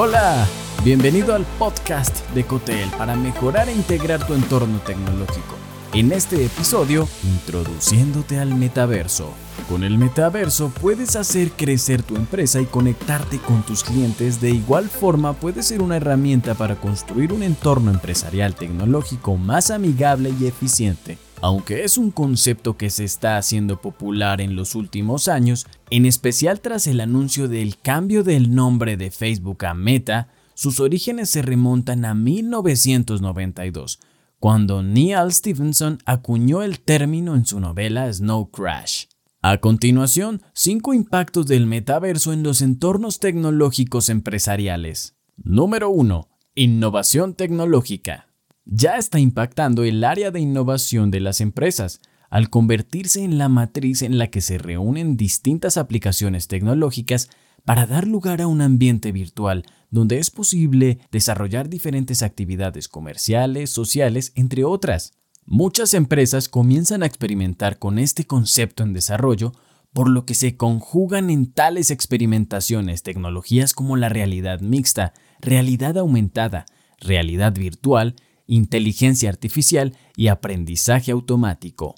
Hola, 0.00 0.46
bienvenido 0.84 1.34
al 1.34 1.44
podcast 1.58 2.24
de 2.30 2.44
Cotel 2.44 2.88
para 2.90 3.16
mejorar 3.16 3.68
e 3.68 3.72
integrar 3.72 4.24
tu 4.24 4.34
entorno 4.34 4.78
tecnológico. 4.86 5.56
En 5.92 6.12
este 6.12 6.44
episodio, 6.46 7.08
introduciéndote 7.24 8.38
al 8.38 8.54
metaverso. 8.54 9.32
Con 9.68 9.82
el 9.82 9.98
metaverso 9.98 10.70
puedes 10.80 11.16
hacer 11.16 11.50
crecer 11.50 12.04
tu 12.04 12.14
empresa 12.14 12.60
y 12.60 12.66
conectarte 12.66 13.40
con 13.40 13.64
tus 13.64 13.82
clientes. 13.82 14.40
De 14.40 14.50
igual 14.50 14.88
forma, 14.88 15.32
puede 15.32 15.64
ser 15.64 15.82
una 15.82 15.96
herramienta 15.96 16.54
para 16.54 16.76
construir 16.76 17.32
un 17.32 17.42
entorno 17.42 17.90
empresarial 17.90 18.54
tecnológico 18.54 19.36
más 19.36 19.72
amigable 19.72 20.32
y 20.38 20.46
eficiente. 20.46 21.18
Aunque 21.40 21.84
es 21.84 21.98
un 21.98 22.10
concepto 22.10 22.76
que 22.76 22.90
se 22.90 23.04
está 23.04 23.36
haciendo 23.36 23.80
popular 23.80 24.40
en 24.40 24.56
los 24.56 24.74
últimos 24.74 25.28
años, 25.28 25.66
en 25.90 26.06
especial 26.06 26.60
tras 26.60 26.86
el 26.86 27.00
anuncio 27.00 27.48
del 27.48 27.78
cambio 27.78 28.24
del 28.24 28.54
nombre 28.54 28.96
de 28.96 29.10
Facebook 29.10 29.64
a 29.64 29.74
Meta, 29.74 30.28
sus 30.54 30.80
orígenes 30.80 31.30
se 31.30 31.42
remontan 31.42 32.04
a 32.04 32.14
1992, 32.14 34.00
cuando 34.38 34.82
Neil 34.82 35.32
Stephenson 35.32 35.98
acuñó 36.04 36.62
el 36.62 36.80
término 36.80 37.34
en 37.34 37.46
su 37.46 37.60
novela 37.60 38.12
Snow 38.12 38.50
Crash. 38.50 39.06
A 39.40 39.58
continuación, 39.58 40.42
cinco 40.52 40.94
impactos 40.94 41.46
del 41.46 41.66
metaverso 41.66 42.32
en 42.32 42.42
los 42.42 42.60
entornos 42.60 43.20
tecnológicos 43.20 44.08
empresariales. 44.08 45.16
Número 45.36 45.90
1. 45.90 46.28
Innovación 46.54 47.34
tecnológica 47.34 48.28
ya 48.70 48.98
está 48.98 49.18
impactando 49.18 49.82
el 49.82 50.04
área 50.04 50.30
de 50.30 50.40
innovación 50.40 51.10
de 51.10 51.20
las 51.20 51.40
empresas, 51.40 52.00
al 52.30 52.50
convertirse 52.50 53.24
en 53.24 53.38
la 53.38 53.48
matriz 53.48 54.02
en 54.02 54.18
la 54.18 54.28
que 54.28 54.40
se 54.40 54.58
reúnen 54.58 55.16
distintas 55.16 55.76
aplicaciones 55.76 56.48
tecnológicas 56.48 57.30
para 57.64 57.86
dar 57.86 58.06
lugar 58.06 58.40
a 58.40 58.46
un 58.46 58.60
ambiente 58.60 59.12
virtual 59.12 59.64
donde 59.90 60.18
es 60.18 60.30
posible 60.30 60.98
desarrollar 61.10 61.68
diferentes 61.68 62.22
actividades 62.22 62.88
comerciales, 62.88 63.70
sociales, 63.70 64.32
entre 64.34 64.64
otras. 64.64 65.12
Muchas 65.46 65.94
empresas 65.94 66.48
comienzan 66.48 67.02
a 67.02 67.06
experimentar 67.06 67.78
con 67.78 67.98
este 67.98 68.26
concepto 68.26 68.82
en 68.82 68.92
desarrollo, 68.92 69.52
por 69.94 70.10
lo 70.10 70.26
que 70.26 70.34
se 70.34 70.56
conjugan 70.56 71.30
en 71.30 71.52
tales 71.52 71.90
experimentaciones 71.90 73.02
tecnologías 73.02 73.72
como 73.72 73.96
la 73.96 74.10
realidad 74.10 74.60
mixta, 74.60 75.14
realidad 75.40 75.96
aumentada, 75.96 76.66
realidad 77.00 77.54
virtual 77.54 78.14
inteligencia 78.48 79.28
artificial 79.28 79.96
y 80.16 80.28
aprendizaje 80.28 81.12
automático. 81.12 81.94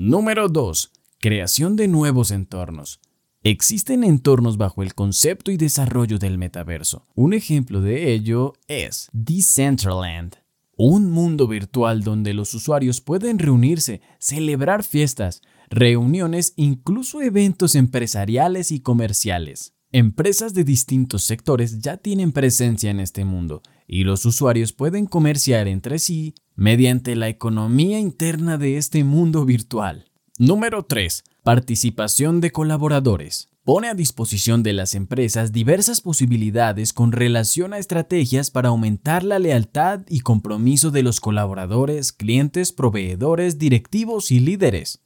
Número 0.00 0.48
2. 0.48 0.92
Creación 1.18 1.74
de 1.74 1.88
nuevos 1.88 2.30
entornos. 2.30 3.00
Existen 3.42 4.04
entornos 4.04 4.56
bajo 4.56 4.84
el 4.84 4.94
concepto 4.94 5.50
y 5.50 5.56
desarrollo 5.56 6.20
del 6.20 6.38
metaverso. 6.38 7.04
Un 7.16 7.34
ejemplo 7.34 7.80
de 7.80 8.12
ello 8.12 8.52
es 8.68 9.08
Decentraland, 9.12 10.36
un 10.76 11.10
mundo 11.10 11.48
virtual 11.48 12.04
donde 12.04 12.32
los 12.32 12.54
usuarios 12.54 13.00
pueden 13.00 13.40
reunirse, 13.40 14.00
celebrar 14.20 14.84
fiestas, 14.84 15.42
reuniones, 15.68 16.52
incluso 16.54 17.20
eventos 17.20 17.74
empresariales 17.74 18.70
y 18.70 18.78
comerciales. 18.78 19.74
Empresas 19.90 20.54
de 20.54 20.62
distintos 20.62 21.24
sectores 21.24 21.80
ya 21.80 21.96
tienen 21.96 22.30
presencia 22.30 22.92
en 22.92 23.00
este 23.00 23.24
mundo 23.24 23.62
y 23.88 24.04
los 24.04 24.24
usuarios 24.26 24.72
pueden 24.72 25.06
comerciar 25.06 25.66
entre 25.66 25.98
sí 25.98 26.34
mediante 26.58 27.14
la 27.14 27.28
economía 27.28 28.00
interna 28.00 28.58
de 28.58 28.78
este 28.78 29.04
mundo 29.04 29.44
virtual. 29.44 30.10
Número 30.38 30.84
3. 30.84 31.22
Participación 31.44 32.40
de 32.40 32.50
colaboradores. 32.50 33.48
Pone 33.62 33.86
a 33.86 33.94
disposición 33.94 34.64
de 34.64 34.72
las 34.72 34.96
empresas 34.96 35.52
diversas 35.52 36.00
posibilidades 36.00 36.92
con 36.92 37.12
relación 37.12 37.74
a 37.74 37.78
estrategias 37.78 38.50
para 38.50 38.70
aumentar 38.70 39.22
la 39.22 39.38
lealtad 39.38 40.00
y 40.08 40.18
compromiso 40.20 40.90
de 40.90 41.04
los 41.04 41.20
colaboradores, 41.20 42.10
clientes, 42.10 42.72
proveedores, 42.72 43.58
directivos 43.58 44.32
y 44.32 44.40
líderes. 44.40 45.00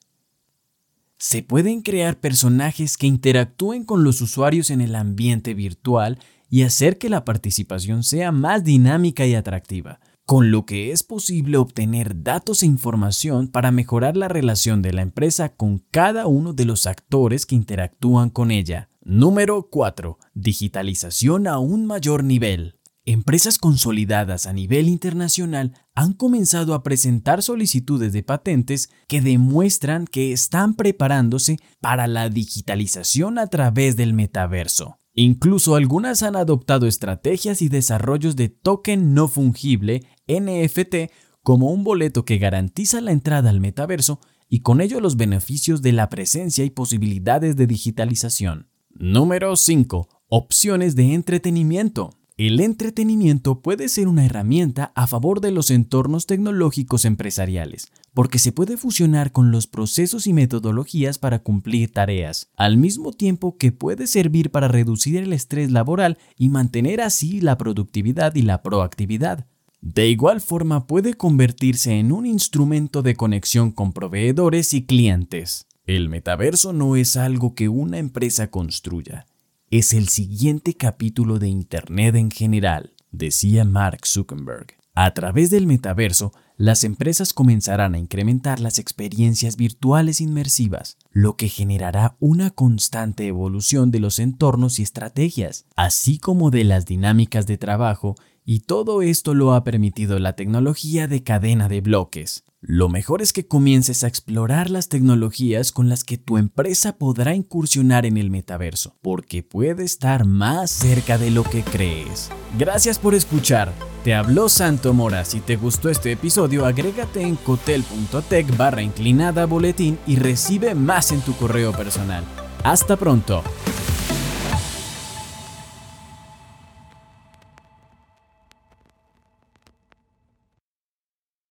Se 1.19 1.43
pueden 1.43 1.82
crear 1.82 2.19
personajes 2.19 2.97
que 2.97 3.06
interactúen 3.06 3.84
con 3.84 4.04
los 4.04 4.22
usuarios 4.22 4.71
en 4.71 4.81
el 4.81 4.94
ambiente 4.94 5.53
virtual 5.53 6.19
y 6.48 6.62
hacer 6.62 6.97
que 6.97 7.10
la 7.10 7.27
participación 7.27 8.04
sea 8.04 8.32
más 8.32 8.65
dinámica 8.65 9.27
y 9.27 9.34
atractiva, 9.34 10.00
con 10.27 10.50
lo 10.50 10.65
que 10.65 10.93
es 10.93 11.03
posible 11.03 11.56
obtener 11.56 12.22
datos 12.22 12.62
e 12.62 12.66
información 12.66 13.49
para 13.49 13.71
mejorar 13.71 14.16
la 14.16 14.28
relación 14.28 14.83
de 14.83 14.93
la 14.93 15.03
empresa 15.03 15.50
con 15.50 15.78
cada 15.91 16.27
uno 16.27 16.53
de 16.53 16.65
los 16.65 16.87
actores 16.87 17.47
que 17.47 17.55
interactúan 17.55 18.31
con 18.31 18.50
ella. 18.50 18.88
Número 19.03 19.69
4. 19.69 20.19
Digitalización 20.34 21.47
a 21.47 21.59
un 21.59 21.87
mayor 21.87 22.22
nivel. 22.22 22.78
Empresas 23.05 23.59
consolidadas 23.59 24.47
a 24.47 24.53
nivel 24.53 24.88
internacional 24.88 25.72
han 25.97 26.12
comenzado 26.12 26.72
a 26.72 26.84
presentar 26.84 27.43
solicitudes 27.43 28.12
de 28.12 28.22
patentes 28.22 28.91
que 29.09 29.21
demuestran 29.21 30.06
que 30.06 30.33
están 30.33 30.75
preparándose 30.75 31.59
para 31.81 32.06
la 32.06 32.28
digitalización 32.28 33.41
a 33.41 33.49
través 33.49 33.97
del 33.97 34.15
metaverso. 34.15 35.02
Incluso 35.15 35.75
algunas 35.75 36.23
han 36.23 36.37
adoptado 36.37 36.87
estrategias 36.87 37.61
y 37.61 37.69
desarrollos 37.69 38.34
de 38.34 38.49
token 38.49 39.12
no 39.12 39.28
fungible 39.28 40.06
NFT 40.27 41.12
como 41.43 41.71
un 41.71 41.84
boleto 41.84 42.25
que 42.25 42.39
garantiza 42.39 43.00
la 43.00 43.12
entrada 43.12 43.51
al 43.51 43.61
metaverso 43.61 44.21
y 44.49 44.61
con 44.61 44.81
ello 44.81 45.01
los 45.01 45.17
beneficios 45.17 45.83
de 45.83 45.93
la 45.93 46.09
presencia 46.09 46.65
y 46.65 46.71
posibilidades 46.71 47.56
de 47.56 47.67
digitalización. 47.67 48.69
Número 48.91 49.56
5. 49.56 50.09
Opciones 50.28 50.97
de 50.97 51.15
entretenimiento. 51.15 52.11
El 52.39 52.61
entretenimiento 52.61 53.61
puede 53.61 53.89
ser 53.89 54.09
una 54.09 54.25
herramienta 54.25 54.93
a 54.95 55.06
favor 55.06 55.41
de 55.41 55.53
los 55.53 55.71
entornos 55.71 56.27
tecnológicos 56.27 57.05
empresariales, 57.05 57.93
porque 58.15 58.39
se 58.39 58.53
puede 58.53 58.77
fusionar 58.77 59.33
con 59.33 59.50
los 59.50 59.67
procesos 59.67 60.27
y 60.27 60.33
metodologías 60.33 61.19
para 61.19 61.41
cumplir 61.41 61.93
tareas, 61.93 62.50
al 62.56 62.77
mismo 62.77 63.12
tiempo 63.12 63.56
que 63.56 63.73
puede 63.73 64.06
servir 64.06 64.50
para 64.50 64.69
reducir 64.69 65.17
el 65.17 65.33
estrés 65.33 65.71
laboral 65.71 66.19
y 66.37 66.49
mantener 66.49 67.01
así 67.01 67.41
la 67.41 67.56
productividad 67.56 68.34
y 68.34 68.43
la 68.43 68.62
proactividad. 68.62 69.47
De 69.81 70.09
igual 70.09 70.41
forma 70.41 70.87
puede 70.87 71.15
convertirse 71.15 71.99
en 71.99 72.12
un 72.12 72.27
instrumento 72.27 73.03
de 73.03 73.17
conexión 73.17 73.72
con 73.72 73.93
proveedores 73.93 74.75
y 74.75 74.84
clientes. 74.84 75.67
El 75.87 76.09
metaverso 76.09 76.72
no 76.72 76.95
es 76.97 77.17
algo 77.17 77.55
que 77.55 77.69
una 77.69 77.99
empresa 77.99 78.51
construya, 78.51 79.27
es 79.72 79.95
el 79.95 80.09
siguiente 80.09 80.75
capítulo 80.75 81.39
de 81.39 81.49
Internet 81.49 82.15
en 82.17 82.31
general, 82.31 82.93
decía 83.11 83.65
Mark 83.65 84.06
Zuckerberg. 84.06 84.81
A 84.94 85.14
través 85.14 85.48
del 85.48 85.66
metaverso, 85.66 86.32
las 86.58 86.84
empresas 86.84 87.32
comenzarán 87.32 87.94
a 87.94 87.98
incrementar 87.98 88.60
las 88.60 88.78
experiencias 88.78 89.56
virtuales 89.56 90.20
inmersivas, 90.20 90.98
lo 91.10 91.36
que 91.36 91.48
generará 91.48 92.16
una 92.20 92.50
constante 92.50 93.26
evolución 93.26 93.91
de 93.91 94.00
los 94.00 94.19
entornos 94.19 94.78
y 94.78 94.82
estrategias, 94.82 95.64
así 95.76 96.19
como 96.19 96.50
de 96.50 96.64
las 96.64 96.84
dinámicas 96.84 97.47
de 97.47 97.56
trabajo, 97.56 98.16
y 98.44 98.60
todo 98.60 99.03
esto 99.03 99.34
lo 99.34 99.54
ha 99.54 99.64
permitido 99.64 100.19
la 100.19 100.34
tecnología 100.34 101.08
de 101.08 101.22
cadena 101.22 101.69
de 101.69 101.80
bloques, 101.80 102.44
lo 102.64 102.88
mejor 102.88 103.22
es 103.22 103.32
que 103.32 103.48
comiences 103.48 104.04
a 104.04 104.06
explorar 104.06 104.70
las 104.70 104.88
tecnologías 104.88 105.72
con 105.72 105.88
las 105.88 106.04
que 106.04 106.16
tu 106.16 106.38
empresa 106.38 106.97
podrá 106.97 107.34
incursionar 107.34 108.06
en 108.06 108.16
el 108.16 108.30
metaverso, 108.30 108.94
porque 109.03 109.42
puede 109.42 109.82
estar 109.82 110.25
más 110.26 110.70
cerca 110.70 111.19
de 111.19 111.32
lo 111.32 111.42
que 111.42 111.64
crees. 111.64 112.30
Gracias 112.56 113.00
por 113.00 113.16
escuchar. 113.16 113.72
Te 114.04 114.14
habló 114.14 114.48
Santo 114.48 114.94
Mora. 114.94 115.24
Si 115.24 115.41
te 115.41 115.56
gustó 115.56 115.91
este 115.91 116.12
episodio, 116.12 116.64
agrégate 116.64 117.22
en 117.22 117.34
cotel.tech 117.34 118.56
barra 118.56 118.82
inclinada 118.82 119.44
boletín 119.47 119.98
y 120.06 120.14
recibe 120.14 120.76
más 120.76 121.10
en 121.10 121.20
tu 121.22 121.34
correo 121.34 121.72
personal. 121.72 122.22
Hasta 122.62 122.97
pronto. 122.97 123.42